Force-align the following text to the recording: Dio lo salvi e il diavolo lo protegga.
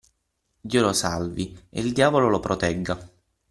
Dio 0.63 0.81
lo 0.81 0.93
salvi 0.93 1.55
e 1.69 1.79
il 1.79 1.91
diavolo 1.93 2.27
lo 2.27 2.39
protegga. 2.39 2.97